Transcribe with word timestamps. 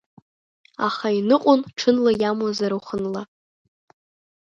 Аха 0.87 1.07
иныҟәон, 1.17 1.61
ҽынла 1.77 2.11
иамуазар 2.21 2.71
уахынла. 2.75 3.21